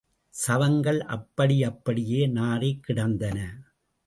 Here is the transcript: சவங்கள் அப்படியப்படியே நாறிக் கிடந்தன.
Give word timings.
சவங்கள் 0.33 0.99
அப்படியப்படியே 0.99 2.27
நாறிக் 2.27 2.83
கிடந்தன. 2.83 3.37